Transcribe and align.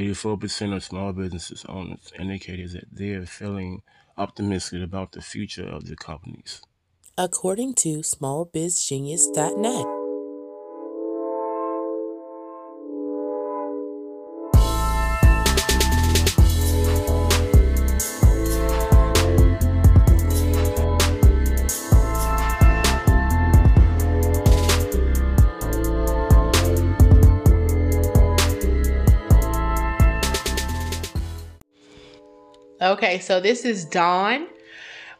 84% 0.00 0.74
of 0.74 0.82
small 0.82 1.12
businesses 1.12 1.64
owners 1.68 2.12
indicated 2.18 2.72
that 2.72 2.86
they 2.90 3.10
are 3.10 3.26
feeling 3.26 3.82
optimistic 4.16 4.82
about 4.82 5.12
the 5.12 5.22
future 5.22 5.68
of 5.68 5.86
their 5.86 5.96
companies. 5.96 6.62
According 7.18 7.74
to 7.74 7.98
smallbizgenius.net. 7.98 9.86
Okay, 32.82 33.18
so 33.18 33.40
this 33.40 33.66
is 33.66 33.84
Dawn 33.84 34.46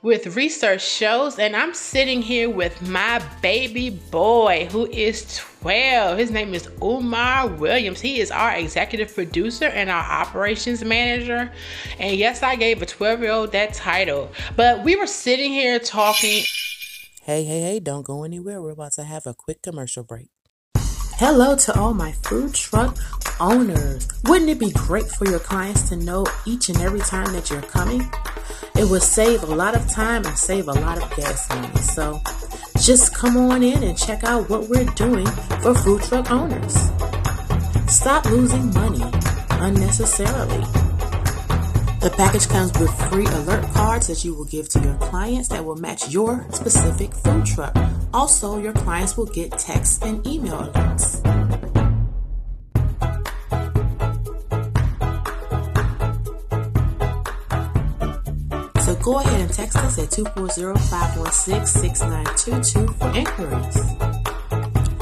with 0.01 0.35
Research 0.35 0.81
Shows, 0.81 1.39
and 1.39 1.55
I'm 1.55 1.75
sitting 1.75 2.23
here 2.23 2.49
with 2.49 2.81
my 2.89 3.23
baby 3.43 3.91
boy 3.91 4.67
who 4.73 4.87
is 4.87 5.37
12. 5.61 6.17
His 6.17 6.31
name 6.31 6.55
is 6.55 6.71
Umar 6.83 7.49
Williams. 7.49 8.01
He 8.01 8.19
is 8.19 8.31
our 8.31 8.55
executive 8.55 9.15
producer 9.15 9.67
and 9.67 9.91
our 9.91 10.03
operations 10.03 10.83
manager. 10.83 11.53
And 11.99 12.17
yes, 12.17 12.43
I 12.43 12.57
gave 12.57 12.81
a 12.81 12.87
12 12.87 13.21
year 13.21 13.31
old 13.31 13.53
that 13.53 13.75
title, 13.75 14.31
but 14.57 14.83
we 14.83 14.97
were 14.97 15.07
sitting 15.07 15.53
here 15.53 15.79
talking. 15.79 16.43
Hey, 17.25 17.45
hey, 17.45 17.61
hey, 17.61 17.79
don't 17.79 18.07
go 18.07 18.25
anywhere. 18.25 18.63
We're 18.63 18.71
about 18.71 18.93
to 18.93 19.05
have 19.05 19.27
a 19.27 19.35
quick 19.35 19.61
commercial 19.61 20.03
break. 20.03 20.31
Hello 20.77 21.57
to 21.57 21.79
all 21.79 21.93
my 21.93 22.13
food 22.13 22.55
truck 22.55 22.97
owners. 23.41 24.09
Wouldn't 24.25 24.51
it 24.51 24.59
be 24.59 24.71
great 24.71 25.07
for 25.07 25.27
your 25.27 25.39
clients 25.39 25.89
to 25.89 25.97
know 25.97 26.27
each 26.47 26.69
and 26.69 26.79
every 26.81 27.01
time 27.01 27.33
that 27.33 27.51
you're 27.51 27.63
coming? 27.63 28.09
It 28.77 28.89
would 28.89 29.03
save 29.03 29.43
a 29.43 29.55
lot 29.55 29.75
of 29.75 29.89
time 29.89 30.25
and 30.25 30.39
save 30.39 30.69
a 30.69 30.73
lot 30.73 31.03
of 31.03 31.17
gas 31.17 31.49
money. 31.49 31.75
So 31.79 32.21
just 32.79 33.15
come 33.15 33.37
on 33.37 33.63
in 33.63 33.83
and 33.83 33.99
check 33.99 34.25
out 34.25 34.49
what 34.49 34.69
we're 34.69 34.85
doing 34.95 35.27
for 35.63 35.75
food 35.75 36.03
truck 36.03 36.31
owners. 36.31 36.75
Stop 37.89 38.25
losing 38.27 38.73
money 38.73 39.03
unnecessarily. 39.51 40.65
The 42.01 42.11
package 42.17 42.49
comes 42.49 42.73
with 42.79 42.91
free 43.11 43.27
alert 43.27 43.65
cards 43.75 44.07
that 44.07 44.25
you 44.25 44.33
will 44.35 44.47
give 44.47 44.71
to 44.71 44.81
your 44.81 44.95
clients 44.95 45.49
that 45.49 45.63
will 45.63 45.77
match 45.77 46.09
your 46.09 46.47
specific 46.51 47.13
food 47.13 47.45
truck. 47.45 47.77
Also, 48.15 48.59
your 48.59 48.73
clients 48.73 49.19
will 49.19 49.27
get 49.27 49.53
text 49.59 50.03
and 50.03 50.27
email 50.27 50.63
alerts. 50.63 51.20
Go 59.11 59.19
ahead 59.19 59.41
and 59.41 59.53
text 59.53 59.77
us 59.79 59.99
at 59.99 60.11
240-516-6922 60.11 62.97
for 62.97 63.09
inquiries. 63.19 63.77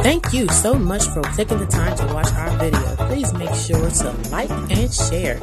Thank 0.03 0.33
you 0.33 0.49
so 0.49 0.73
much 0.75 1.05
for 1.09 1.21
taking 1.37 1.59
the 1.59 1.67
time 1.67 1.95
to 1.99 2.07
watch 2.15 2.33
our 2.33 2.49
video. 2.57 2.97
Please 3.07 3.35
make 3.35 3.55
sure 3.55 3.91
to 3.91 4.11
like 4.31 4.49
and 4.51 4.91
share. 4.91 5.39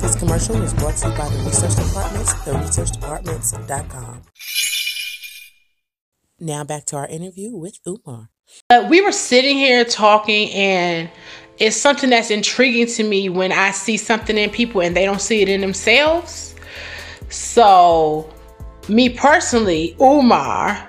This 0.00 0.14
commercial 0.18 0.60
is 0.62 0.74
brought 0.74 0.98
to 0.98 1.08
you 1.08 1.16
by 1.16 1.30
the 1.30 1.38
Research 1.46 1.76
Departments, 1.76 2.34
theresearchdepartments.com. 2.34 4.24
Now 6.38 6.64
back 6.64 6.84
to 6.86 6.96
our 6.96 7.06
interview 7.06 7.56
with 7.56 7.78
Umar. 7.86 8.28
Uh, 8.68 8.86
we 8.90 9.00
were 9.00 9.12
sitting 9.12 9.56
here 9.56 9.84
talking, 9.84 10.50
and 10.50 11.08
it's 11.58 11.76
something 11.76 12.10
that's 12.10 12.30
intriguing 12.30 12.86
to 12.86 13.04
me 13.04 13.28
when 13.28 13.52
I 13.52 13.70
see 13.70 13.96
something 13.96 14.36
in 14.36 14.50
people 14.50 14.80
and 14.80 14.96
they 14.96 15.04
don't 15.04 15.20
see 15.20 15.42
it 15.42 15.48
in 15.48 15.60
themselves. 15.60 16.54
So, 17.28 18.32
me 18.88 19.08
personally, 19.10 19.96
Umar, 20.00 20.88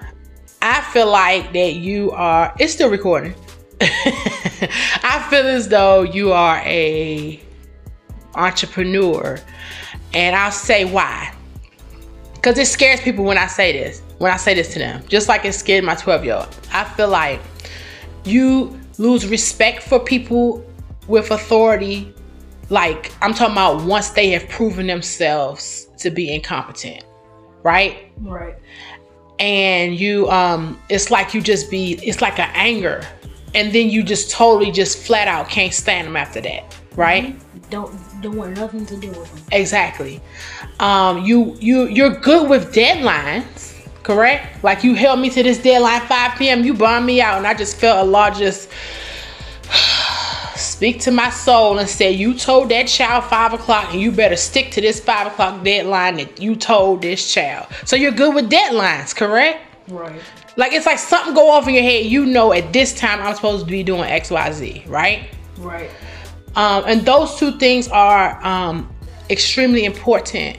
I 0.62 0.82
feel 0.92 1.10
like 1.10 1.54
that 1.54 1.76
you 1.76 2.12
are, 2.12 2.54
it's 2.60 2.74
still 2.74 2.90
recording. 2.90 3.36
I 3.82 5.26
feel 5.30 5.46
as 5.48 5.68
though 5.68 6.04
you 6.04 6.32
are 6.32 6.58
a 6.66 7.40
entrepreneur. 8.36 9.40
And 10.14 10.36
I'll 10.36 10.52
say 10.52 10.86
why. 10.86 11.34
Because 12.36 12.58
it 12.58 12.68
scares 12.68 13.00
people 13.02 13.24
when 13.24 13.38
I 13.38 13.48
say 13.48 13.72
this, 13.72 14.02
when 14.18 14.32
I 14.32 14.38
say 14.38 14.54
this 14.54 14.74
to 14.74 14.80
them, 14.80 15.04
just 15.08 15.28
like 15.28 15.46
it 15.46 15.54
scared 15.54 15.84
my 15.84 15.96
12 15.96 16.26
year 16.26 16.36
old. 16.36 16.60
I 16.72 16.84
feel 16.84 17.10
like 17.10 17.42
you 18.26 18.80
lose 18.98 19.28
respect 19.28 19.84
for 19.84 20.00
people 20.00 20.66
with 21.08 21.32
authority. 21.32 22.14
Like, 22.70 23.12
I'm 23.22 23.34
talking 23.34 23.54
about 23.54 23.84
once 23.84 24.10
they 24.10 24.30
have 24.30 24.48
proven 24.50 24.88
themselves 24.88 25.88
to 25.98 26.10
be 26.10 26.34
incompetent, 26.34 27.04
right? 27.64 28.12
Right. 28.22 28.56
And 29.40 29.96
you, 29.96 30.30
um, 30.30 30.80
it's 30.90 31.12
like 31.12 31.34
you 31.34 31.42
just 31.42 31.70
be, 31.70 31.94
it's 32.04 32.22
like 32.22 32.40
an 32.40 32.50
anger. 32.54 33.06
And 33.56 33.74
then 33.74 33.90
you 33.90 34.02
just 34.02 34.32
totally, 34.32 34.72
just 34.72 34.98
flat 34.98 35.28
out 35.28 35.50
can't 35.50 35.74
stand 35.74 36.08
them 36.08 36.16
after 36.16 36.42
that, 36.42 36.76
right? 36.96 37.36
Don't 37.70 37.94
don't 38.22 38.36
want 38.36 38.58
nothing 38.58 38.86
to 38.86 38.98
do 38.98 39.10
with 39.10 39.32
them. 39.32 39.44
Exactly. 39.52 40.22
Um, 40.80 41.24
you 41.24 41.56
you 41.60 41.88
you're 41.88 42.10
good 42.10 42.50
with 42.50 42.74
deadlines, 42.74 43.73
correct? 44.04 44.64
Like 44.64 44.84
you 44.84 44.94
held 44.94 45.20
me 45.20 45.30
to 45.32 45.42
this 45.42 45.58
deadline 45.58 46.02
5 46.02 46.38
p.m. 46.38 46.64
You 46.64 46.74
bummed 46.74 47.06
me 47.06 47.22
out, 47.22 47.38
and 47.38 47.48
I 47.48 47.54
just 47.54 47.78
felt 47.78 48.06
a 48.06 48.10
lot 48.10 48.36
just 48.36 48.70
speak 50.56 51.00
to 51.02 51.12
my 51.12 51.30
soul 51.30 51.80
and 51.80 51.90
say, 51.90 52.12
You 52.12 52.34
told 52.34 52.70
that 52.70 52.88
child 52.88 53.24
five 53.26 53.54
o'clock, 53.54 53.92
and 53.92 54.02
you 54.02 54.12
better 54.12 54.36
stick 54.36 54.72
to 54.72 54.82
this 54.82 55.00
five 55.00 55.28
o'clock 55.28 55.64
deadline 55.64 56.18
that 56.18 56.42
you 56.42 56.56
told 56.56 57.02
this 57.02 57.34
child. 57.34 57.68
So 57.86 57.96
you're 57.96 58.12
good 58.12 58.36
with 58.36 58.50
deadlines, 58.50 59.16
correct? 59.16 59.60
Right. 59.88 60.22
Like 60.56 60.74
it's 60.74 60.86
like 60.86 61.00
something 61.00 61.34
go 61.34 61.50
off 61.50 61.68
in 61.68 61.74
your 61.74 61.84
head. 61.84 62.06
You 62.06 62.26
know, 62.26 62.54
at 62.54 62.74
this 62.74 62.94
time 62.94 63.22
I'm 63.22 63.36
supposed 63.36 63.66
to 63.66 63.72
be 63.72 63.84
doing 63.84 64.04
X, 64.04 64.30
Y, 64.30 64.52
Z, 64.52 64.84
right? 64.88 65.30
Right. 65.58 65.90
Um, 66.56 66.84
and 66.86 67.02
those 67.02 67.38
two 67.40 67.58
things 67.58 67.88
are 67.88 68.44
um, 68.46 68.94
extremely 69.30 69.86
important 69.86 70.58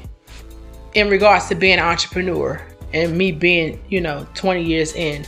in 0.95 1.09
regards 1.09 1.49
to 1.49 1.55
being 1.55 1.75
an 1.75 1.85
entrepreneur 1.85 2.61
and 2.95 3.17
me 3.17 3.33
being, 3.33 3.83
you 3.89 4.01
know, 4.01 4.27
20 4.35 4.63
years 4.63 4.95
in. 4.95 5.27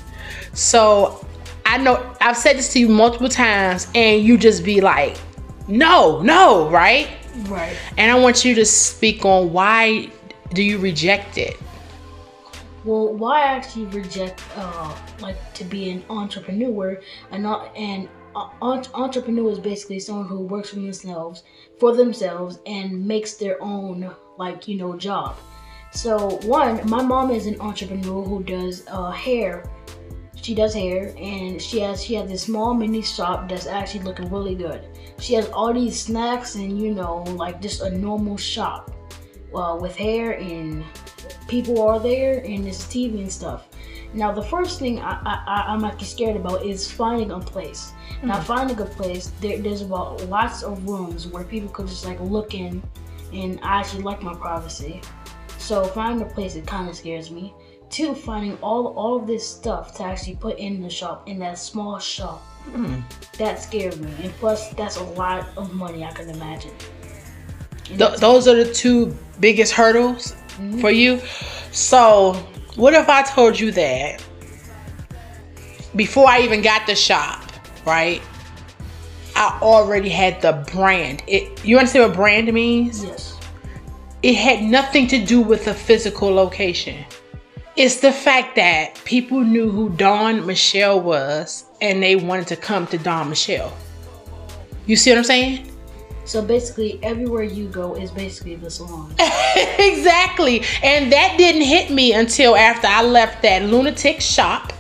So 0.55 1.27
I 1.67 1.79
know 1.79 2.15
I've 2.21 2.37
said 2.37 2.57
this 2.57 2.73
to 2.75 2.79
you 2.79 2.89
multiple 2.89 3.29
times, 3.29 3.89
and 3.95 4.23
you 4.23 4.39
just 4.39 4.65
be 4.65 4.81
like, 4.81 5.17
no, 5.69 6.23
no, 6.23 6.71
right? 6.71 7.09
Right. 7.49 7.77
And 7.99 8.11
I 8.11 8.19
want 8.19 8.45
you 8.45 8.55
to 8.55 8.65
speak 8.65 9.25
on 9.25 9.53
why 9.53 10.11
do 10.55 10.63
you 10.63 10.79
reject 10.79 11.39
it? 11.39 11.57
Well, 12.85 13.15
why 13.15 13.43
I 13.43 13.47
actually 13.47 13.87
reject 13.87 14.43
uh 14.57 14.97
like 15.21 15.37
to 15.55 15.65
be 15.65 15.91
an 15.91 16.05
entrepreneur 16.09 17.01
and 17.33 17.43
not 17.43 17.77
an 17.77 18.09
uh, 18.37 18.49
entrepreneur 18.95 19.51
is 19.51 19.59
basically 19.59 19.99
someone 19.99 20.29
who 20.29 20.41
works 20.41 20.71
for 20.71 20.77
themselves 20.77 21.43
for 21.81 21.97
themselves 21.97 22.61
and 22.67 23.07
makes 23.07 23.35
their 23.35 23.61
own 23.63 24.15
like 24.39 24.69
you 24.69 24.77
know 24.77 24.97
job. 24.97 25.37
So 25.93 26.37
one, 26.45 26.89
my 26.89 27.03
mom 27.03 27.31
is 27.31 27.47
an 27.47 27.61
entrepreneur 27.61 28.23
who 28.23 28.43
does 28.43 28.85
uh, 28.89 29.11
hair. 29.11 29.65
She 30.35 30.55
does 30.55 30.75
hair 30.75 31.15
and 31.19 31.61
she 31.61 31.81
has 31.81 32.05
she 32.05 32.15
has 32.15 32.31
this 32.31 32.43
small 32.43 32.73
mini 32.75 33.03
shop 33.03 33.49
that's 33.49 33.67
actually 33.67 34.05
looking 34.05 34.31
really 34.31 34.55
good. 34.55 34.87
She 35.19 35.35
has 35.35 35.49
all 35.49 35.73
these 35.73 35.99
snacks 35.99 36.55
and 36.55 36.81
you 36.81 36.95
know 36.95 37.23
like 37.37 37.61
just 37.61 37.83
a 37.83 37.91
normal 37.91 38.37
shop 38.37 38.95
uh, 39.55 39.77
with 39.81 39.97
hair 39.97 40.39
and 40.39 40.85
people 41.49 41.83
are 41.83 41.99
there 41.99 42.45
and 42.45 42.65
there's 42.65 42.83
TV 42.85 43.21
and 43.21 43.33
stuff. 43.33 43.67
Now 44.15 44.33
the 44.33 44.43
first 44.43 44.79
thing 44.79 45.01
I, 45.01 45.21
I, 45.25 45.65
I'm 45.69 45.85
actually 45.85 46.07
scared 46.07 46.37
about 46.37 46.65
is 46.65 46.91
finding 46.91 47.33
a 47.33 47.41
place. 47.41 47.93
Now 48.23 48.41
finding 48.41 48.79
a 48.81 48.85
place, 48.85 49.33
there, 49.41 49.59
there's 49.59 49.83
about 49.83 50.23
lots 50.29 50.63
of 50.63 50.89
rooms 50.89 51.27
where 51.27 51.45
people 51.45 51.69
could 51.71 51.89
just 51.89 52.05
like 52.07 52.21
look 52.21 52.55
in, 52.55 52.83
and 53.33 53.59
I 53.63 53.81
actually 53.81 54.05
like 54.05 54.23
my 54.23 54.35
privacy. 54.35 55.03
So 55.67 55.85
finding 55.85 56.25
a 56.25 56.31
place 56.31 56.55
it 56.55 56.65
kind 56.65 56.89
of 56.89 56.95
scares 56.95 57.33
me. 57.33 57.53
Two, 57.91 58.15
finding 58.15 58.57
all 58.59 58.95
all 58.95 59.17
of 59.17 59.27
this 59.27 59.45
stuff 59.45 59.97
to 59.97 60.05
actually 60.05 60.37
put 60.37 60.61
in 60.61 60.81
the 60.81 60.89
shop 60.89 61.29
in 61.29 61.41
that 61.41 61.59
small 61.59 61.99
shop. 61.99 62.39
Hmm. 62.71 63.01
That 63.39 63.61
scared 63.61 64.01
me, 64.01 64.13
and 64.23 64.33
plus 64.35 64.73
that's 64.75 64.97
a 64.97 65.03
lot 65.03 65.49
of 65.57 65.75
money 65.75 66.05
I 66.05 66.13
can 66.13 66.31
imagine. 66.31 66.71
Th- 67.83 68.17
those 68.21 68.47
are 68.47 68.55
the 68.55 68.73
two 68.73 69.17
biggest 69.41 69.73
hurdles 69.73 70.37
mm-hmm. 70.51 70.79
for 70.79 70.93
you. 70.93 71.21
So, 71.73 72.35
what 72.77 72.95
if 72.95 73.09
I 73.09 73.23
told 73.23 73.59
you 73.59 73.73
that 73.73 74.23
before 75.97 76.29
I 76.29 76.43
even 76.43 76.63
got 76.63 76.87
the 76.87 76.95
shop, 76.95 77.43
right? 77.85 78.23
I 79.35 79.59
already 79.61 80.11
had 80.11 80.41
the 80.41 80.65
brand. 80.73 81.25
It 81.27 81.65
you 81.65 81.77
understand 81.77 82.11
what 82.11 82.17
brand 82.17 82.53
means? 82.53 83.03
yes, 83.03 83.36
It 84.27 84.35
had 84.35 84.65
nothing 84.65 85.07
to 85.07 85.25
do 85.25 85.41
with 85.41 85.67
the 85.67 85.73
physical 85.73 86.35
location. 86.35 87.05
It's 87.77 88.01
the 88.01 88.11
fact 88.11 88.57
that 88.57 89.01
people 89.05 89.41
knew 89.41 89.71
who 89.71 89.91
Dawn 89.91 90.45
Michelle 90.45 91.01
was 91.01 91.65
and 91.81 92.03
they 92.03 92.17
wanted 92.17 92.49
to 92.49 92.57
come 92.57 92.89
to 92.89 92.99
Dawn 92.99 93.29
Michelle. 93.29 93.73
You 94.87 94.97
see 94.97 95.13
what 95.13 95.19
I'm 95.19 95.23
saying? 95.23 95.71
So 96.25 96.43
basically, 96.43 96.99
everywhere 97.05 97.45
you 97.45 97.69
go 97.69 97.95
is 97.95 98.11
basically 98.11 98.57
the 98.57 98.69
salon. 98.69 99.15
exactly. 99.79 100.65
And 100.83 101.13
that 101.13 101.37
didn't 101.39 101.63
hit 101.63 101.93
me 101.93 102.13
until 102.13 102.57
after 102.57 102.89
I 102.89 103.05
left 103.05 103.43
that 103.43 103.63
lunatic 103.63 104.21
shop. 104.21 104.73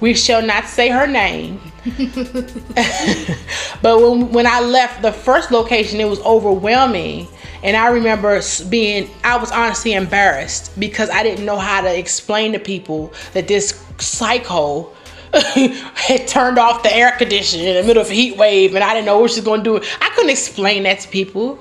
We 0.00 0.12
shall 0.14 0.42
not 0.42 0.64
say 0.66 0.88
her 0.88 1.06
name. 1.06 1.60
but 3.82 4.00
when, 4.00 4.30
when 4.32 4.46
I 4.46 4.60
left 4.60 5.02
the 5.02 5.12
first 5.12 5.50
location, 5.50 6.00
it 6.00 6.08
was 6.08 6.20
overwhelming. 6.20 7.28
And 7.62 7.76
I 7.76 7.88
remember 7.88 8.40
being, 8.68 9.10
I 9.24 9.36
was 9.36 9.50
honestly 9.50 9.94
embarrassed 9.94 10.78
because 10.78 11.10
I 11.10 11.22
didn't 11.22 11.44
know 11.44 11.58
how 11.58 11.80
to 11.80 11.98
explain 11.98 12.52
to 12.52 12.58
people 12.58 13.12
that 13.32 13.48
this 13.48 13.82
psycho 13.98 14.92
had 15.32 16.26
turned 16.26 16.58
off 16.58 16.82
the 16.82 16.94
air 16.94 17.12
conditioner 17.12 17.64
in 17.64 17.74
the 17.74 17.82
middle 17.82 18.02
of 18.02 18.10
a 18.10 18.14
heat 18.14 18.36
wave 18.36 18.74
and 18.74 18.82
I 18.84 18.94
didn't 18.94 19.06
know 19.06 19.18
what 19.18 19.30
she 19.30 19.40
was 19.40 19.44
going 19.44 19.64
to 19.64 19.78
do. 19.78 19.86
I 20.00 20.10
couldn't 20.14 20.30
explain 20.30 20.84
that 20.84 21.00
to 21.00 21.08
people. 21.08 21.58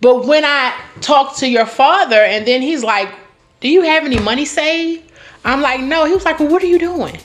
But 0.00 0.26
when 0.26 0.44
I 0.44 0.78
talked 1.00 1.38
to 1.38 1.48
your 1.48 1.66
father 1.66 2.16
and 2.16 2.46
then 2.46 2.62
he's 2.62 2.82
like, 2.82 3.12
Do 3.60 3.68
you 3.68 3.82
have 3.82 4.04
any 4.04 4.18
money 4.18 4.44
saved? 4.44 5.10
I'm 5.44 5.60
like, 5.60 5.80
No. 5.80 6.06
He 6.06 6.14
was 6.14 6.24
like, 6.24 6.38
Well, 6.38 6.48
what 6.48 6.62
are 6.62 6.66
you 6.66 6.78
doing? 6.78 7.18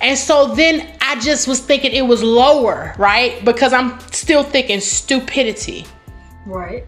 And 0.00 0.18
so 0.18 0.54
then 0.54 0.96
I 1.00 1.18
just 1.20 1.48
was 1.48 1.60
thinking 1.60 1.92
it 1.92 2.06
was 2.06 2.22
lower, 2.22 2.94
right? 2.98 3.44
Because 3.44 3.72
I'm 3.72 3.98
still 4.12 4.42
thinking 4.42 4.80
stupidity. 4.80 5.86
Right. 6.44 6.86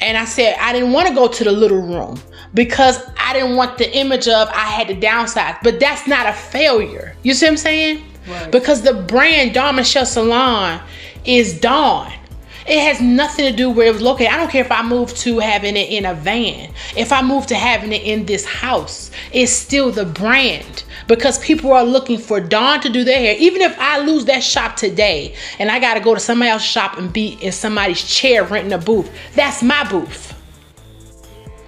And 0.00 0.16
I 0.16 0.24
said, 0.24 0.56
I 0.60 0.72
didn't 0.72 0.92
want 0.92 1.08
to 1.08 1.14
go 1.14 1.28
to 1.28 1.44
the 1.44 1.52
little 1.52 1.80
room 1.80 2.20
because 2.54 3.00
I 3.18 3.32
didn't 3.32 3.56
want 3.56 3.78
the 3.78 3.96
image 3.96 4.28
of 4.28 4.48
I 4.48 4.66
had 4.66 4.88
to 4.88 4.94
downsize. 4.94 5.58
But 5.62 5.80
that's 5.80 6.06
not 6.06 6.26
a 6.26 6.32
failure. 6.32 7.16
You 7.22 7.34
see 7.34 7.46
what 7.46 7.52
I'm 7.52 7.56
saying? 7.56 8.04
Right. 8.28 8.50
Because 8.52 8.82
the 8.82 8.94
brand 8.94 9.54
Dawn 9.54 9.76
Michelle 9.76 10.06
Salon 10.06 10.80
is 11.24 11.58
Dawn. 11.60 12.12
It 12.68 12.80
has 12.80 13.00
nothing 13.00 13.46
to 13.46 13.56
do 13.56 13.70
where 13.70 13.86
it 13.86 13.94
was 13.94 14.02
located. 14.02 14.28
I 14.28 14.36
don't 14.36 14.50
care 14.50 14.62
if 14.62 14.70
I 14.70 14.82
move 14.82 15.14
to 15.14 15.38
having 15.38 15.74
it 15.74 15.88
in 15.88 16.04
a 16.04 16.12
van. 16.12 16.70
If 16.94 17.12
I 17.12 17.22
move 17.22 17.46
to 17.46 17.54
having 17.54 17.92
it 17.92 18.02
in 18.02 18.26
this 18.26 18.44
house, 18.44 19.10
it's 19.32 19.50
still 19.50 19.90
the 19.90 20.04
brand 20.04 20.84
because 21.06 21.38
people 21.38 21.72
are 21.72 21.82
looking 21.84 22.18
for 22.18 22.40
Dawn 22.40 22.82
to 22.82 22.90
do 22.90 23.04
their 23.04 23.18
hair. 23.18 23.36
Even 23.38 23.62
if 23.62 23.74
I 23.78 24.00
lose 24.00 24.26
that 24.26 24.42
shop 24.42 24.76
today 24.76 25.34
and 25.58 25.70
I 25.70 25.80
got 25.80 25.94
to 25.94 26.00
go 26.00 26.12
to 26.12 26.20
somebody 26.20 26.50
else's 26.50 26.68
shop 26.68 26.98
and 26.98 27.10
be 27.10 27.38
in 27.40 27.52
somebody's 27.52 28.02
chair 28.02 28.44
renting 28.44 28.74
a 28.74 28.78
booth, 28.78 29.10
that's 29.34 29.62
my 29.62 29.88
booth. 29.88 30.34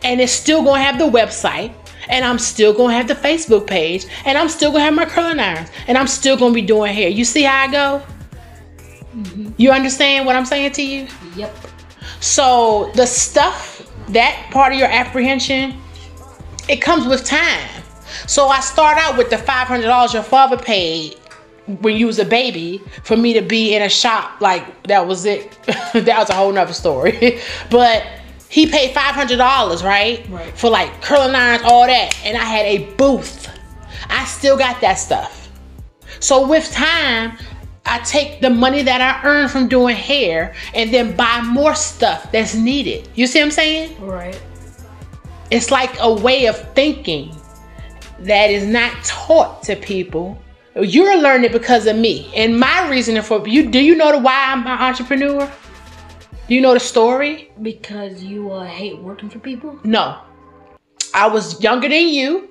And 0.04 0.20
it's 0.20 0.32
still 0.32 0.62
going 0.62 0.80
to 0.80 0.84
have 0.84 0.98
the 0.98 1.08
website 1.08 1.72
and 2.10 2.24
I'm 2.24 2.38
still 2.38 2.74
gonna 2.74 2.94
have 2.94 3.06
the 3.06 3.14
Facebook 3.14 3.68
page, 3.68 4.04
and 4.24 4.36
I'm 4.36 4.48
still 4.48 4.72
gonna 4.72 4.82
have 4.82 4.94
my 4.94 5.04
curling 5.04 5.38
irons, 5.38 5.70
and 5.86 5.96
I'm 5.96 6.08
still 6.08 6.36
gonna 6.36 6.52
be 6.52 6.62
doing 6.62 6.92
hair. 6.92 7.08
You 7.08 7.24
see 7.24 7.44
how 7.44 7.62
I 7.62 7.70
go? 7.70 8.02
You 9.60 9.72
understand 9.72 10.24
what 10.24 10.36
I'm 10.36 10.46
saying 10.46 10.72
to 10.72 10.82
you? 10.82 11.06
Yep. 11.36 11.54
So 12.20 12.90
the 12.94 13.04
stuff, 13.04 13.86
that 14.08 14.48
part 14.50 14.72
of 14.72 14.78
your 14.78 14.88
apprehension, 14.88 15.78
it 16.66 16.80
comes 16.80 17.06
with 17.06 17.26
time. 17.26 17.68
So 18.26 18.48
I 18.48 18.60
start 18.60 18.96
out 18.96 19.18
with 19.18 19.28
the 19.28 19.36
$500 19.36 20.14
your 20.14 20.22
father 20.22 20.56
paid 20.56 21.16
when 21.82 21.94
you 21.94 22.06
was 22.06 22.18
a 22.18 22.24
baby 22.24 22.80
for 23.02 23.18
me 23.18 23.34
to 23.34 23.42
be 23.42 23.74
in 23.74 23.82
a 23.82 23.90
shop 23.90 24.40
like 24.40 24.82
that 24.84 25.06
was 25.06 25.26
it. 25.26 25.52
that 25.92 26.16
was 26.18 26.30
a 26.30 26.34
whole 26.34 26.52
nother 26.52 26.72
story. 26.72 27.38
but 27.70 28.06
he 28.48 28.66
paid 28.66 28.94
$500, 28.94 29.84
right? 29.84 30.26
Right. 30.30 30.56
For 30.56 30.70
like 30.70 31.02
curling 31.02 31.34
irons, 31.34 31.64
all 31.66 31.86
that. 31.86 32.18
And 32.24 32.34
I 32.34 32.44
had 32.44 32.64
a 32.64 32.90
booth. 32.94 33.46
I 34.08 34.24
still 34.24 34.56
got 34.56 34.80
that 34.80 34.94
stuff. 34.94 35.50
So 36.18 36.46
with 36.46 36.72
time, 36.72 37.36
I 37.86 37.98
take 38.00 38.40
the 38.40 38.50
money 38.50 38.82
that 38.82 39.00
I 39.00 39.26
earn 39.26 39.48
from 39.48 39.68
doing 39.68 39.96
hair 39.96 40.54
and 40.74 40.92
then 40.92 41.16
buy 41.16 41.40
more 41.42 41.74
stuff 41.74 42.30
that's 42.30 42.54
needed. 42.54 43.08
You 43.14 43.26
see 43.26 43.40
what 43.40 43.46
I'm 43.46 43.50
saying? 43.50 44.06
Right. 44.06 44.40
It's 45.50 45.70
like 45.70 45.90
a 46.00 46.12
way 46.12 46.46
of 46.46 46.56
thinking 46.74 47.34
that 48.20 48.50
is 48.50 48.66
not 48.66 48.92
taught 49.04 49.62
to 49.64 49.76
people. 49.76 50.40
You're 50.76 51.20
learning 51.20 51.52
because 51.52 51.86
of 51.86 51.96
me. 51.96 52.30
And 52.36 52.58
my 52.60 52.88
reasoning 52.88 53.22
for 53.22 53.46
you 53.48 53.68
do 53.70 53.80
you 53.80 53.96
know 53.96 54.12
the 54.12 54.18
why 54.18 54.52
I'm 54.52 54.60
an 54.60 54.78
entrepreneur? 54.78 55.50
Do 56.46 56.54
you 56.54 56.60
know 56.60 56.74
the 56.74 56.80
story? 56.80 57.50
Because 57.62 58.22
you 58.22 58.50
uh, 58.52 58.64
hate 58.64 58.98
working 58.98 59.30
for 59.30 59.38
people? 59.38 59.78
No. 59.84 60.20
I 61.14 61.26
was 61.26 61.60
younger 61.62 61.88
than 61.88 62.08
you 62.08 62.49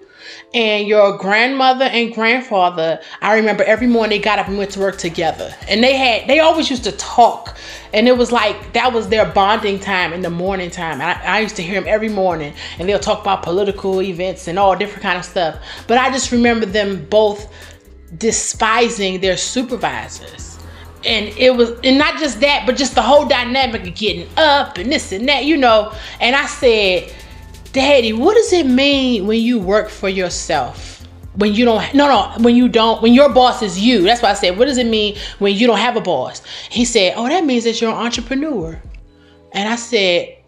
and 0.53 0.87
your 0.87 1.17
grandmother 1.17 1.85
and 1.85 2.13
grandfather 2.13 2.99
i 3.21 3.35
remember 3.35 3.63
every 3.63 3.87
morning 3.87 4.09
they 4.09 4.23
got 4.23 4.39
up 4.39 4.47
and 4.47 4.57
went 4.57 4.71
to 4.71 4.79
work 4.79 4.97
together. 4.97 5.55
And 5.67 5.83
they 5.83 5.95
had 5.95 6.27
they 6.27 6.39
always 6.39 6.69
used 6.69 6.83
to 6.83 6.91
talk. 6.93 7.57
And 7.93 8.07
it 8.07 8.17
was 8.17 8.31
like 8.31 8.73
that 8.73 8.93
was 8.93 9.07
their 9.07 9.25
bonding 9.25 9.79
time 9.79 10.13
in 10.13 10.21
the 10.21 10.29
morning 10.29 10.69
time. 10.69 11.01
I, 11.01 11.21
I 11.23 11.39
used 11.39 11.55
to 11.55 11.63
hear 11.63 11.79
them 11.79 11.87
every 11.87 12.09
morning. 12.09 12.53
And 12.77 12.87
they'll 12.87 12.99
talk 12.99 13.21
about 13.21 13.43
political 13.43 14.01
events 14.01 14.47
and 14.47 14.59
all 14.59 14.75
different 14.75 15.03
kind 15.03 15.17
of 15.17 15.25
stuff. 15.25 15.59
But 15.87 15.97
i 15.97 16.09
just 16.11 16.31
remember 16.31 16.65
them 16.65 17.05
both 17.05 17.51
despising 18.17 19.21
their 19.21 19.37
supervisors. 19.37 20.59
And 21.05 21.27
it 21.37 21.55
was 21.55 21.71
and 21.83 21.97
not 21.97 22.19
just 22.19 22.41
that 22.41 22.63
but 22.65 22.75
just 22.75 22.93
the 22.95 23.01
whole 23.01 23.25
dynamic 23.25 23.87
of 23.87 23.95
getting 23.95 24.27
up 24.35 24.77
and 24.77 24.91
this 24.91 25.11
and 25.11 25.27
that 25.29 25.45
you 25.45 25.55
know. 25.55 25.93
And 26.19 26.35
i 26.35 26.45
said 26.45 27.13
Daddy, 27.71 28.13
what 28.13 28.35
does 28.35 28.51
it 28.51 28.65
mean 28.65 29.27
when 29.27 29.39
you 29.39 29.59
work 29.59 29.89
for 29.89 30.09
yourself? 30.09 31.05
When 31.35 31.53
you 31.53 31.65
don't, 31.65 31.93
no, 31.93 32.07
no, 32.07 32.43
when 32.43 32.55
you 32.55 32.67
don't, 32.67 33.01
when 33.01 33.13
your 33.13 33.31
boss 33.31 33.61
is 33.61 33.79
you. 33.79 34.01
That's 34.01 34.21
why 34.21 34.31
I 34.31 34.33
said, 34.33 34.57
what 34.57 34.65
does 34.65 34.77
it 34.77 34.87
mean 34.87 35.17
when 35.37 35.55
you 35.55 35.67
don't 35.67 35.77
have 35.77 35.95
a 35.95 36.01
boss? 36.01 36.41
He 36.69 36.83
said, 36.83 37.13
oh, 37.15 37.29
that 37.29 37.45
means 37.45 37.63
that 37.65 37.79
you're 37.79 37.91
an 37.91 37.97
entrepreneur. 37.97 38.81
And 39.53 39.69
I 39.69 39.75
said, 39.75 40.38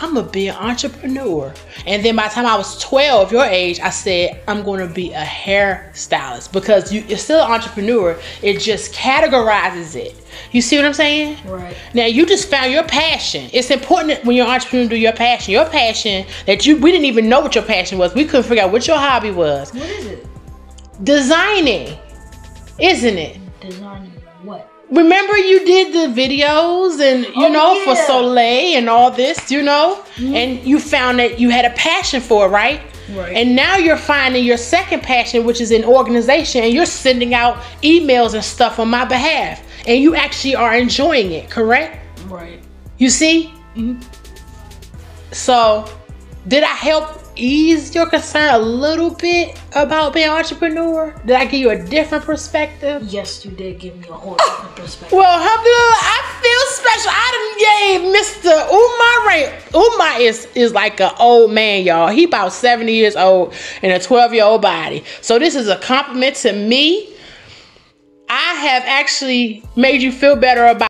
I'm 0.00 0.14
gonna 0.14 0.28
be 0.28 0.46
an 0.48 0.54
entrepreneur. 0.56 1.52
And 1.84 2.04
then 2.04 2.14
by 2.14 2.28
the 2.28 2.34
time 2.34 2.46
I 2.46 2.56
was 2.56 2.78
12, 2.78 3.32
your 3.32 3.44
age, 3.44 3.80
I 3.80 3.90
said, 3.90 4.40
I'm 4.46 4.62
gonna 4.62 4.86
be 4.86 5.12
a 5.12 5.24
hairstylist 5.24 6.52
because 6.52 6.92
you, 6.92 7.00
you're 7.02 7.18
still 7.18 7.44
an 7.44 7.50
entrepreneur. 7.50 8.16
It 8.40 8.60
just 8.60 8.94
categorizes 8.94 9.96
it. 9.96 10.14
You 10.52 10.62
see 10.62 10.76
what 10.76 10.84
I'm 10.84 10.94
saying? 10.94 11.36
Right. 11.46 11.76
Now 11.94 12.06
you 12.06 12.26
just 12.26 12.48
found 12.48 12.72
your 12.72 12.84
passion. 12.84 13.50
It's 13.52 13.70
important 13.72 14.24
when 14.24 14.36
you're 14.36 14.46
an 14.46 14.52
entrepreneur 14.52 14.88
do 14.88 14.96
your 14.96 15.12
passion. 15.12 15.52
Your 15.52 15.66
passion 15.66 16.26
that 16.46 16.64
you 16.64 16.76
we 16.76 16.92
didn't 16.92 17.06
even 17.06 17.28
know 17.28 17.40
what 17.40 17.56
your 17.56 17.64
passion 17.64 17.98
was. 17.98 18.14
We 18.14 18.24
couldn't 18.24 18.44
figure 18.44 18.62
out 18.62 18.70
what 18.70 18.86
your 18.86 18.98
hobby 18.98 19.32
was. 19.32 19.74
What 19.74 19.88
is 19.90 20.06
it? 20.06 20.26
Designing, 21.02 21.98
isn't 22.78 23.18
it? 23.18 23.38
Remember 24.90 25.36
you 25.36 25.64
did 25.66 25.92
the 25.92 26.20
videos 26.20 26.98
and 27.00 27.24
you 27.26 27.46
Oh, 27.46 27.48
know 27.52 27.80
for. 27.84 27.94
Soleil 27.94 28.78
and 28.78 28.88
all 28.88 29.10
this, 29.10 29.50
you 29.50 29.62
know, 29.62 29.98
Mhm. 30.16 30.34
and 30.34 30.64
you 30.66 30.78
found 30.78 31.18
that 31.18 31.38
you 31.38 31.50
had 31.50 31.64
a 31.66 31.70
passion 31.70 32.20
for 32.22 32.46
it, 32.46 32.48
right? 32.48 32.80
Right. 33.14 33.34
And 33.36 33.54
now 33.54 33.76
you're 33.76 33.96
finding 33.98 34.44
your 34.44 34.56
second 34.56 35.02
passion, 35.02 35.44
which 35.44 35.60
is 35.60 35.70
in 35.70 35.84
organization, 35.84 36.62
and 36.64 36.72
you're 36.72 36.86
sending 36.86 37.34
out 37.34 37.58
emails 37.82 38.32
and 38.34 38.42
stuff 38.44 38.78
on 38.78 38.88
my 38.88 39.04
behalf, 39.04 39.60
and 39.86 40.00
you 40.02 40.14
actually 40.14 40.54
are 40.56 40.74
enjoying 40.74 41.32
it, 41.32 41.50
correct? 41.50 41.98
Right. 42.28 42.60
You 42.98 43.10
see? 43.10 43.52
So, 45.32 45.84
did 46.46 46.62
I 46.64 46.68
help 46.68 47.17
ease 47.38 47.94
your 47.94 48.06
concern 48.06 48.54
a 48.54 48.58
little 48.58 49.10
bit 49.10 49.58
about 49.74 50.12
being 50.12 50.26
an 50.26 50.32
entrepreneur? 50.32 51.14
Did 51.24 51.36
I 51.36 51.44
give 51.44 51.60
you 51.60 51.70
a 51.70 51.82
different 51.82 52.24
perspective? 52.24 53.02
Yes, 53.04 53.44
you 53.44 53.50
did 53.52 53.78
give 53.78 53.96
me 53.96 54.08
a 54.08 54.12
whole 54.12 54.36
oh. 54.38 54.56
different 54.56 54.76
perspective. 54.76 55.16
Well, 55.16 55.40
alhamdulillah, 55.40 55.98
I 56.00 56.18
feel 56.42 56.62
special. 56.76 57.10
I 57.14 57.28
done 57.36 57.58
gave 57.58 58.00
Mr. 58.16 58.52
Umar 58.70 59.28
Ray. 59.28 59.58
Umar 59.74 60.20
is, 60.20 60.48
is 60.54 60.72
like 60.72 61.00
an 61.00 61.12
old 61.18 61.52
man, 61.52 61.84
y'all. 61.84 62.08
He 62.08 62.24
about 62.24 62.52
70 62.52 62.92
years 62.92 63.16
old 63.16 63.54
in 63.82 63.90
a 63.90 63.98
12 63.98 64.34
year 64.34 64.44
old 64.44 64.62
body. 64.62 65.04
So 65.20 65.38
this 65.38 65.54
is 65.54 65.68
a 65.68 65.76
compliment 65.78 66.36
to 66.36 66.52
me. 66.52 67.14
I 68.28 68.54
have 68.54 68.82
actually 68.84 69.64
made 69.74 70.02
you 70.02 70.12
feel 70.12 70.36
better 70.36 70.66
about 70.66 70.88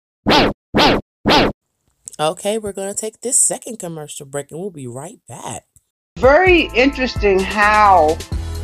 Okay, 2.21 2.59
we're 2.59 2.73
going 2.73 2.93
to 2.93 3.00
take 3.00 3.21
this 3.21 3.38
second 3.38 3.78
commercial 3.78 4.26
break 4.26 4.50
and 4.50 4.59
we'll 4.59 4.71
be 4.71 4.88
right 4.88 5.21
back. 5.28 5.67
Very 6.18 6.62
interesting 6.75 7.38
how 7.38 8.18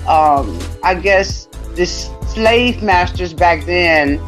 um, 0.08 0.58
I 0.82 0.94
guess 0.94 1.46
the 1.76 1.86
slave 1.86 2.82
masters 2.82 3.32
back 3.32 3.64
then, 3.64 4.20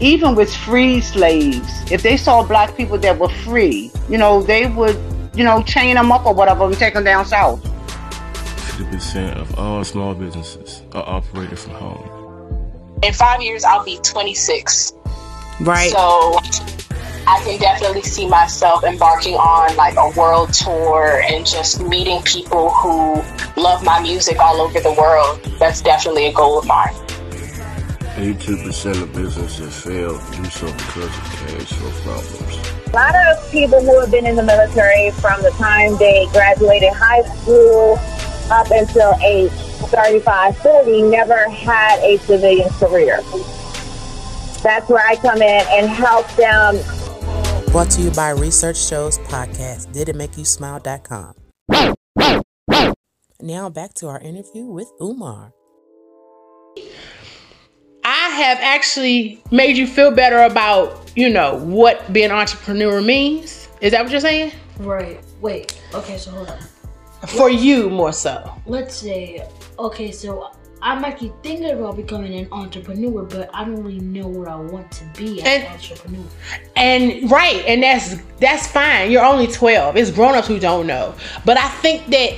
even 0.00 0.34
with 0.34 0.54
free 0.54 1.00
slaves, 1.00 1.70
if 1.90 2.02
they 2.02 2.16
saw 2.16 2.42
black 2.42 2.76
people 2.76 2.98
that 2.98 3.18
were 3.18 3.28
free, 3.28 3.90
you 4.08 4.18
know, 4.18 4.42
they 4.42 4.66
would, 4.66 4.98
you 5.34 5.44
know, 5.44 5.62
chain 5.62 5.96
them 5.96 6.10
up 6.10 6.24
or 6.24 6.34
whatever 6.34 6.64
and 6.64 6.76
take 6.76 6.94
them 6.94 7.04
down 7.04 7.26
south. 7.26 7.62
50% 7.62 9.36
of 9.36 9.58
all 9.58 9.84
small 9.84 10.14
businesses 10.14 10.82
are 10.92 11.04
operated 11.06 11.58
from 11.58 11.74
home. 11.74 13.00
in 13.02 13.12
five 13.12 13.42
years 13.42 13.64
I'll 13.64 13.84
be 13.84 13.98
26. 14.02 14.92
Right. 15.60 15.90
So 15.90 16.38
I 17.28 17.42
can 17.42 17.58
definitely 17.58 18.02
see 18.02 18.28
myself 18.28 18.84
embarking 18.84 19.34
on 19.34 19.74
like 19.76 19.96
a 19.96 20.10
world 20.16 20.52
tour 20.52 21.22
and 21.24 21.44
just 21.44 21.80
meeting 21.80 22.22
people 22.22 22.70
who 22.70 23.14
love 23.60 23.82
my 23.82 24.00
music 24.00 24.38
all 24.38 24.60
over 24.60 24.78
the 24.78 24.92
world. 24.92 25.42
That's 25.58 25.82
definitely 25.82 26.26
a 26.26 26.32
goal 26.32 26.56
of 26.56 26.66
mine. 26.66 26.94
82% 28.14 29.02
of 29.02 29.12
businesses 29.12 29.74
fail 29.82 30.16
do 30.30 30.44
so 30.44 30.66
because 30.66 31.04
of 31.04 31.24
cash 31.34 31.72
flow 31.72 31.90
problems. 32.02 32.68
A 32.86 32.94
lot 32.94 33.14
of 33.16 33.50
people 33.50 33.80
who 33.80 34.00
have 34.00 34.10
been 34.12 34.24
in 34.24 34.36
the 34.36 34.44
military 34.44 35.10
from 35.20 35.42
the 35.42 35.50
time 35.58 35.96
they 35.98 36.28
graduated 36.32 36.92
high 36.92 37.22
school 37.22 37.98
up 38.52 38.70
until 38.70 39.12
age 39.24 39.50
35, 39.90 40.56
40 40.58 41.02
never 41.02 41.50
had 41.50 41.98
a 42.04 42.18
civilian 42.18 42.70
career. 42.70 43.20
That's 44.62 44.88
where 44.88 45.04
I 45.04 45.16
come 45.16 45.42
in 45.42 45.66
and 45.70 45.88
help 45.88 46.30
them. 46.36 46.76
Brought 47.76 47.90
to 47.90 48.00
you 48.00 48.10
by 48.12 48.30
Research 48.30 48.78
Shows 48.78 49.18
Podcast, 49.18 49.92
Did 49.92 50.08
It 50.08 50.16
Make 50.16 50.38
You 50.38 50.46
Smile.com. 50.46 51.34
Now 53.42 53.68
back 53.68 53.92
to 53.96 54.06
our 54.06 54.18
interview 54.18 54.64
with 54.64 54.90
Umar. 54.98 55.52
I 58.02 58.30
have 58.30 58.56
actually 58.62 59.42
made 59.50 59.76
you 59.76 59.86
feel 59.86 60.10
better 60.10 60.38
about, 60.44 61.12
you 61.16 61.28
know, 61.28 61.58
what 61.66 62.10
being 62.14 62.30
an 62.30 62.32
entrepreneur 62.32 63.02
means. 63.02 63.68
Is 63.82 63.92
that 63.92 64.02
what 64.02 64.10
you're 64.10 64.20
saying? 64.20 64.52
Right. 64.78 65.20
Wait. 65.42 65.78
Okay, 65.92 66.16
so 66.16 66.30
hold 66.30 66.48
on. 66.48 66.58
For 67.28 67.50
you 67.50 67.90
more 67.90 68.14
so. 68.14 68.54
Let's 68.64 68.96
say, 68.96 69.46
okay, 69.78 70.12
so 70.12 70.50
I'm 70.82 71.04
actually 71.04 71.32
thinking 71.42 71.70
about 71.70 71.96
becoming 71.96 72.34
an 72.34 72.48
entrepreneur, 72.52 73.22
but 73.22 73.50
I 73.54 73.64
don't 73.64 73.82
really 73.82 73.98
know 74.00 74.26
what 74.28 74.46
I 74.48 74.56
want 74.56 74.90
to 74.92 75.04
be 75.16 75.40
as 75.40 75.46
And- 75.46 75.64
an 75.64 75.72
entrepreneur. 75.72 76.24
And 76.76 77.30
right, 77.30 77.64
and 77.66 77.82
that's 77.82 78.16
that's 78.38 78.66
fine. 78.66 79.10
You're 79.10 79.24
only 79.24 79.46
12. 79.46 79.96
It's 79.96 80.10
grown-ups 80.10 80.46
who 80.46 80.58
don't 80.58 80.86
know. 80.86 81.14
But 81.46 81.56
I 81.58 81.68
think 81.80 82.06
that 82.08 82.34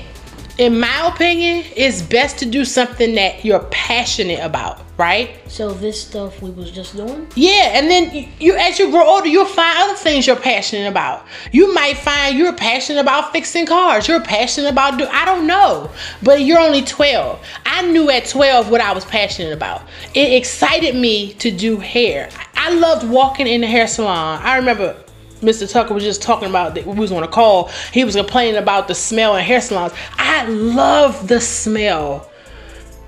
in 0.59 0.81
my 0.81 1.07
opinion, 1.15 1.65
it's 1.77 2.03
best 2.03 2.39
to 2.39 2.47
do 2.47 2.65
something 2.65 3.15
that 3.15 3.45
you're 3.45 3.65
passionate 3.71 4.41
about, 4.41 4.81
right? 4.97 5.39
So 5.47 5.73
this 5.73 6.03
stuff 6.03 6.43
we 6.43 6.51
was 6.51 6.73
just 6.73 6.97
doing. 6.97 7.29
Yeah, 7.37 7.79
and 7.79 7.89
then 7.89 8.13
you, 8.13 8.29
you 8.41 8.57
as 8.57 8.77
you 8.77 8.91
grow 8.91 9.07
older, 9.07 9.29
you'll 9.29 9.45
find 9.45 9.79
other 9.79 9.95
things 9.95 10.27
you're 10.27 10.35
passionate 10.35 10.89
about. 10.89 11.25
You 11.53 11.73
might 11.73 11.97
find 11.97 12.37
you're 12.37 12.53
passionate 12.55 13.01
about 13.01 13.31
fixing 13.31 13.67
cars. 13.67 14.09
You're 14.09 14.21
passionate 14.21 14.71
about 14.71 14.99
do 14.99 15.07
I 15.07 15.25
don't 15.25 15.47
know, 15.47 15.91
but 16.25 16.43
you're 16.43 16.59
only 16.59 16.83
12. 16.83 17.41
I 17.65 17.83
knew 17.83 18.11
at 18.11 18.27
12 18.27 18.69
what 18.69 18.81
I 18.81 18.93
was 18.93 19.05
passionate 19.05 19.53
about. 19.53 19.83
It 20.13 20.33
excited 20.33 20.97
me 20.97 21.35
to 21.35 21.53
do 21.53 21.79
hair. 21.79 22.31
I 22.57 22.75
loved 22.75 23.09
walking 23.09 23.47
in 23.47 23.61
the 23.61 23.69
hair 23.69 23.87
salon. 23.87 24.41
I 24.43 24.57
remember 24.57 24.97
Mr. 25.41 25.71
Tucker 25.71 25.95
was 25.95 26.03
just 26.03 26.23
talking 26.23 26.49
about 26.49 26.75
that 26.75 26.87
we 26.87 26.99
was 26.99 27.13
on 27.13 27.23
a 27.23 27.29
call. 27.29 27.71
He 27.93 28.05
was 28.05 28.17
complaining 28.17 28.57
about 28.57 28.89
the 28.89 28.95
smell 28.95 29.37
in 29.37 29.45
hair 29.45 29.61
salons. 29.61 29.93
I 30.19 30.47
love 30.47 31.29
the 31.29 31.41
smell 31.41 32.29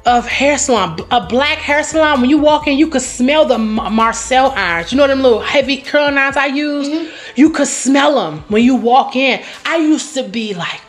of 0.07 0.27
hair 0.27 0.57
salon, 0.57 0.99
a 1.11 1.27
black 1.27 1.59
hair 1.59 1.83
salon. 1.83 2.21
When 2.21 2.31
you 2.31 2.39
walk 2.39 2.67
in, 2.67 2.79
you 2.79 2.89
could 2.89 3.03
smell 3.03 3.45
the 3.45 3.59
Marcel 3.59 4.51
irons. 4.53 4.93
You 4.93 4.99
know 4.99 5.07
them 5.07 5.23
little 5.23 5.41
heavy 5.41 5.79
curling 5.79 6.17
irons 6.17 6.37
I 6.37 6.47
use. 6.47 7.13
You 7.37 7.51
could 7.51 7.69
smell 7.69 8.15
them 8.15 8.45
when 8.49 8.65
you 8.65 8.77
walk 8.77 9.17
in. 9.17 9.43
I 9.67 9.77
used 9.77 10.15
to 10.15 10.23
be 10.23 10.55
like, 10.55 10.81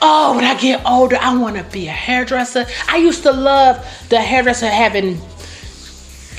oh, 0.00 0.34
when 0.36 0.44
I 0.44 0.58
get 0.58 0.84
older, 0.86 1.16
I 1.20 1.36
want 1.36 1.56
to 1.56 1.64
be 1.64 1.88
a 1.88 1.92
hairdresser. 1.92 2.66
I 2.88 2.96
used 2.96 3.22
to 3.24 3.32
love 3.32 3.76
the 4.08 4.20
hairdresser 4.20 4.68
having 4.68 5.20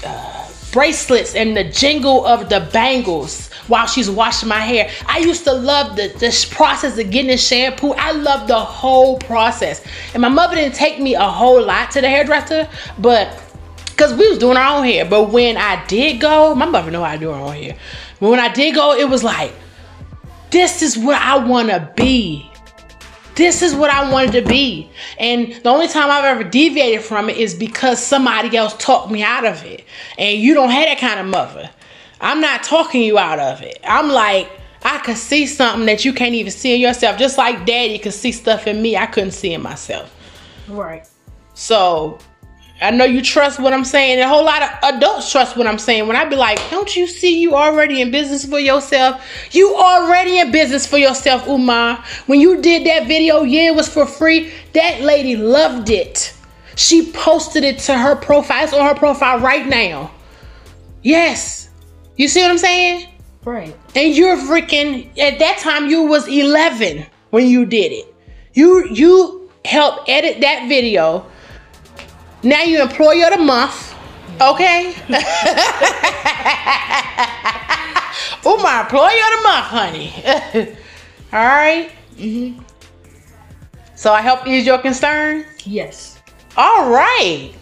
uh, 0.06 0.39
bracelets 0.72 1.36
and 1.36 1.56
the 1.56 1.64
jingle 1.64 2.26
of 2.26 2.50
the 2.50 2.70
bangles 2.72 3.50
while 3.68 3.86
she's 3.86 4.10
washing 4.10 4.50
my 4.50 4.60
hair. 4.60 4.90
I 5.06 5.20
used 5.20 5.44
to 5.46 5.54
love 5.54 5.96
the 5.96 6.14
this 6.18 6.46
process 6.46 6.98
of 6.98 7.12
getting 7.12 7.32
the 7.32 7.38
shampoo. 7.38 7.94
I 7.94 8.12
love 8.12 8.48
the 8.48 8.60
whole 8.60 9.18
process. 9.20 9.84
And 10.14 10.22
my 10.22 10.30
mother 10.30 10.56
didn't 10.56 10.76
take 10.76 11.00
me 11.00 11.16
a 11.16 11.24
whole 11.24 11.64
lot 11.64 11.92
to 11.92 12.02
the 12.02 12.10
hairdresser, 12.10 12.68
but 12.98 13.42
because 13.90 14.14
we 14.14 14.30
was 14.30 14.38
doing 14.38 14.58
our 14.58 14.78
own 14.78 14.86
hair. 14.86 15.06
But 15.06 15.32
when 15.32 15.58
I 15.58 15.86
did 15.86 16.22
go, 16.22 16.56
my 16.56 16.66
mother 16.66 16.90
know 16.90 17.04
how 17.04 17.14
to 17.14 17.20
do 17.20 17.30
her 17.30 17.36
own 17.36 17.54
hair. 17.54 17.78
But 18.20 18.30
when 18.30 18.40
I 18.40 18.48
did 18.52 18.76
go, 18.76 18.96
it 18.96 19.10
was 19.10 19.24
like, 19.24 19.54
this 20.52 20.82
is 20.82 20.98
what 20.98 21.22
I 21.22 21.38
want 21.38 21.70
to 21.70 21.92
be 21.96 22.50
this 23.40 23.62
is 23.62 23.74
what 23.74 23.90
I 23.90 24.12
wanted 24.12 24.34
to 24.34 24.48
be. 24.48 24.90
And 25.18 25.54
the 25.64 25.70
only 25.70 25.88
time 25.88 26.12
I've 26.12 26.26
ever 26.26 26.44
deviated 26.44 27.02
from 27.02 27.30
it 27.30 27.38
is 27.38 27.56
because 27.56 28.04
somebody 28.04 28.56
else 28.56 28.76
talked 28.78 29.10
me 29.12 29.24
out 29.24 29.46
of 29.46 29.64
it. 29.64 29.86
And 30.18 30.40
you 30.40 30.54
don't 30.54 30.70
have 30.70 30.86
that 30.88 31.00
kind 31.00 31.20
of 31.20 31.26
mother. 31.26 31.70
I'm 32.22 32.42
not 32.42 32.64
talking 32.64 33.02
you 33.02 33.18
out 33.18 33.40
of 33.40 33.62
it. 33.62 33.80
I'm 33.84 34.10
like, 34.10 34.52
I 34.84 35.00
could 35.00 35.18
see 35.18 35.48
something 35.48 35.86
that 35.86 36.04
you 36.06 36.14
can't 36.14 36.36
even 36.36 36.52
see 36.52 36.76
in 36.76 36.82
yourself. 36.82 37.18
Just 37.18 37.38
like 37.38 37.66
daddy 37.66 37.98
could 37.98 38.14
see 38.14 38.34
stuff 38.34 38.68
in 38.68 38.82
me 38.82 38.98
I 38.98 39.06
couldn't 39.06 39.32
see 39.32 39.54
in 39.54 39.62
myself. 39.62 40.14
Right. 40.68 41.08
So 41.54 42.20
I 42.82 42.92
know 42.92 43.04
you 43.06 43.22
trust 43.22 43.60
what 43.60 43.74
I'm 43.74 43.84
saying. 43.84 44.20
A 44.20 44.28
whole 44.28 44.46
lot 44.46 44.64
of 44.64 44.70
adults 44.96 45.32
trust 45.32 45.58
what 45.58 45.68
I'm 45.68 45.78
saying. 45.80 46.08
When 46.08 46.16
I 46.16 46.26
be 46.26 46.36
like, 46.36 46.58
don't 46.70 46.96
you 46.96 47.08
see 47.08 47.42
you 47.42 47.56
already 47.56 48.02
in 48.02 48.10
business 48.12 48.46
for 48.46 48.60
yourself? 48.60 49.22
You 49.52 49.76
already 49.76 50.40
in 50.40 50.52
business 50.52 50.88
for 50.88 50.98
yourself, 50.98 51.48
Umar. 51.48 52.04
When 52.28 52.40
you 52.40 52.62
did 52.62 52.88
that 52.88 53.08
video, 53.08 53.44
yeah, 53.44 53.68
it 53.72 53.76
was 53.76 53.90
for 53.90 54.06
free. 54.06 54.52
That 54.74 55.02
lady 55.02 55.36
loved 55.36 55.90
it. 55.90 56.34
She 56.76 57.12
posted 57.12 57.66
it 57.66 57.80
to 57.80 57.98
her 57.98 58.16
profile. 58.16 58.64
It's 58.64 58.74
on 58.74 58.86
her 58.86 58.96
profile 58.96 59.40
right 59.40 59.68
now. 59.68 60.12
Yes. 61.04 61.70
You 62.16 62.28
see 62.30 62.42
what 62.42 62.52
I'm 62.52 62.58
saying? 62.58 63.08
Right. 63.46 63.76
and 63.96 64.14
you're 64.16 64.36
freaking 64.36 65.18
at 65.18 65.40
that 65.40 65.60
time 65.60 65.88
you 65.90 66.04
was 66.04 66.28
11 66.28 67.06
when 67.30 67.48
you 67.48 67.66
did 67.66 67.94
it 67.94 68.14
you 68.54 68.86
you 68.90 69.50
helped 69.64 70.10
edit 70.10 70.42
that 70.42 70.68
video 70.68 71.26
now 72.44 72.62
you 72.64 72.82
employee 72.82 73.24
of 73.24 73.32
the 73.32 73.38
month 73.38 73.96
okay 74.42 74.96
oh 78.46 78.60
my 78.64 78.82
employee 78.82 79.20
of 79.20 79.32
the 79.36 79.42
month 79.44 79.66
honey 79.66 80.14
all 81.34 81.46
right 81.46 81.92
mm-hmm. 82.16 82.62
so 83.96 84.14
i 84.14 84.22
help 84.22 84.48
ease 84.48 84.66
your 84.66 84.78
concern 84.78 85.46
Yes. 85.66 86.20
all 86.58 86.90
right. 86.90 87.54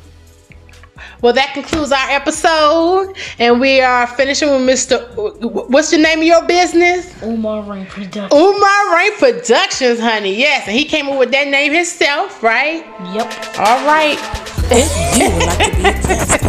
Well, 1.22 1.34
that 1.34 1.54
concludes 1.54 1.92
our 1.92 2.10
episode, 2.10 3.16
and 3.40 3.60
we 3.60 3.82
are 3.82 4.06
finishing 4.06 4.50
with 4.50 4.62
Mr. 4.62 5.70
What's 5.70 5.90
the 5.90 5.98
name 5.98 6.20
of 6.20 6.26
your 6.26 6.46
business? 6.46 7.12
Umar 7.24 7.64
Rain 7.64 7.86
Production. 7.88 8.38
Umar 8.38 8.96
Rain 8.96 9.14
Productions, 9.18 10.00
honey. 10.00 10.36
Yes, 10.36 10.68
and 10.68 10.78
he 10.78 10.86
came 10.86 11.08
up 11.08 11.18
with 11.18 11.32
that 11.32 11.48
name 11.48 11.74
himself, 11.74 12.44
right? 12.44 12.86
Yep. 13.14 13.58
All 13.60 13.86
right. 13.86 14.57
If 14.70 15.18
you 15.18 15.30
would 15.32 15.46
like 15.46 15.72
to 15.72 15.78
be 15.78 15.86
a 15.86 15.94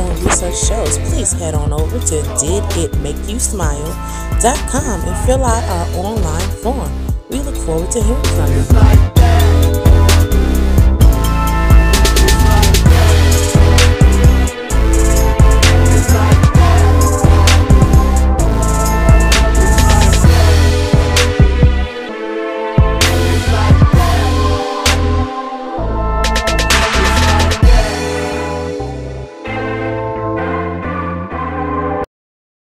on 0.00 0.10
research 0.24 0.58
shows, 0.58 0.98
please 1.08 1.30
head 1.32 1.54
on 1.54 1.72
over 1.72 1.98
to 1.98 2.22
diditmakeyousmile.com 2.22 5.00
and 5.08 5.26
fill 5.26 5.44
out 5.44 5.64
our 5.64 5.86
online 6.04 6.50
form. 6.62 6.92
We 7.30 7.40
look 7.40 7.56
forward 7.56 7.90
to 7.92 8.02
hearing 8.02 8.24
from 8.24 8.52
you. 8.52 9.17